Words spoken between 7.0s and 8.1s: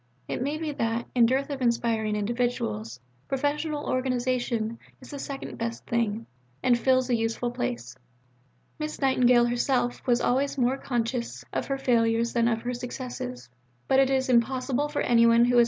a useful place.